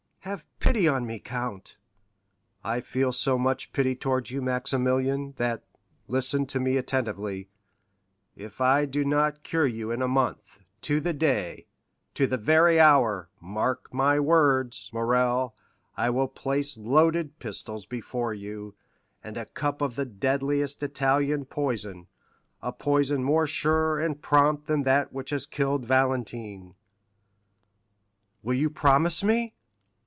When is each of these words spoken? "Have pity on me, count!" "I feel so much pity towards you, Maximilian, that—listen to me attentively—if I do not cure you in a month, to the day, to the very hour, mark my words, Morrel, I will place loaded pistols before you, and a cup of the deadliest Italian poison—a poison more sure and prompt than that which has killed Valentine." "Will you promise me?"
"Have 0.25 0.45
pity 0.59 0.87
on 0.87 1.07
me, 1.07 1.17
count!" 1.17 1.77
"I 2.63 2.79
feel 2.79 3.11
so 3.11 3.39
much 3.39 3.73
pity 3.73 3.95
towards 3.95 4.29
you, 4.29 4.39
Maximilian, 4.39 5.33
that—listen 5.37 6.45
to 6.45 6.59
me 6.59 6.77
attentively—if 6.77 8.61
I 8.61 8.85
do 8.85 9.03
not 9.03 9.41
cure 9.41 9.65
you 9.65 9.89
in 9.89 10.03
a 10.03 10.07
month, 10.07 10.63
to 10.81 10.99
the 11.01 11.11
day, 11.11 11.65
to 12.13 12.27
the 12.27 12.37
very 12.37 12.79
hour, 12.79 13.29
mark 13.41 13.91
my 13.91 14.19
words, 14.19 14.91
Morrel, 14.93 15.55
I 15.97 16.11
will 16.11 16.27
place 16.27 16.77
loaded 16.77 17.39
pistols 17.39 17.87
before 17.87 18.33
you, 18.33 18.75
and 19.23 19.37
a 19.37 19.45
cup 19.47 19.81
of 19.81 19.95
the 19.95 20.05
deadliest 20.05 20.83
Italian 20.83 21.45
poison—a 21.45 22.71
poison 22.73 23.23
more 23.23 23.47
sure 23.47 23.99
and 23.99 24.21
prompt 24.21 24.67
than 24.67 24.83
that 24.83 25.11
which 25.11 25.31
has 25.31 25.47
killed 25.47 25.83
Valentine." 25.87 26.75
"Will 28.43 28.53
you 28.55 28.69
promise 28.69 29.23
me?" 29.23 29.55